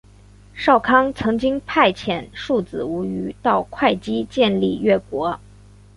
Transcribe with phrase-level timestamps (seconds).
[0.55, 5.39] 少康曾经派遣庶子无余到会稽建立越国。